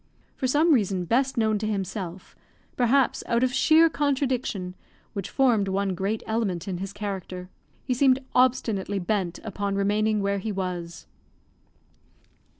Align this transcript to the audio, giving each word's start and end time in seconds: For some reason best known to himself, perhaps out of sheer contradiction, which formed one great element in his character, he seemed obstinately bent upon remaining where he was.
For 0.35 0.47
some 0.47 0.73
reason 0.73 1.05
best 1.05 1.37
known 1.37 1.59
to 1.59 1.67
himself, 1.67 2.35
perhaps 2.75 3.23
out 3.27 3.43
of 3.43 3.53
sheer 3.53 3.87
contradiction, 3.87 4.73
which 5.13 5.29
formed 5.29 5.67
one 5.67 5.93
great 5.93 6.23
element 6.25 6.67
in 6.67 6.79
his 6.79 6.91
character, 6.91 7.51
he 7.83 7.93
seemed 7.93 8.17
obstinately 8.33 8.97
bent 8.97 9.37
upon 9.43 9.75
remaining 9.75 10.19
where 10.23 10.39
he 10.39 10.51
was. 10.51 11.05